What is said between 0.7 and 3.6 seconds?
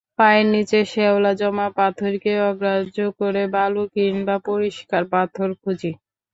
শ্যাওলা জমা পাথরকে অগ্রাহ্য করে